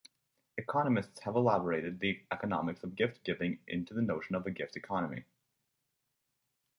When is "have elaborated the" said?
1.19-2.25